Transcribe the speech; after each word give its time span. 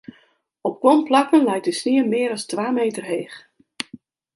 Op 0.61 0.77
guon 0.81 1.03
plakken 1.03 1.43
leit 1.43 1.63
de 1.67 1.71
snie 1.79 2.03
mear 2.11 2.31
as 2.35 2.43
twa 2.51 2.67
meter 2.79 3.05
heech. 3.11 3.35